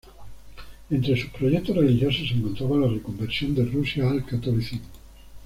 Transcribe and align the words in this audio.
Entre 0.89 1.15
sus 1.15 1.29
proyectos 1.29 1.77
religiosos 1.77 2.27
se 2.27 2.33
encontraba 2.33 2.75
la 2.75 2.87
reconversión 2.87 3.53
de 3.53 3.65
Rusia 3.65 4.09
al 4.09 4.25
catolicismo. 4.25 4.87